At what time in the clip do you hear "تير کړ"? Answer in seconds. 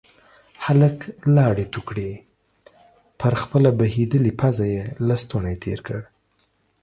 5.63-5.99